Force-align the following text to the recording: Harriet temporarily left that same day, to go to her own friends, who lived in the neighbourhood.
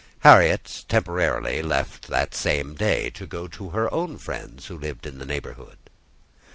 Harriet 0.21 0.83
temporarily 0.89 1.61
left 1.61 2.07
that 2.07 2.33
same 2.33 2.73
day, 2.73 3.11
to 3.11 3.27
go 3.27 3.47
to 3.47 3.69
her 3.69 3.87
own 3.93 4.17
friends, 4.17 4.65
who 4.65 4.75
lived 4.75 5.05
in 5.05 5.19
the 5.19 5.27
neighbourhood. 5.27 5.77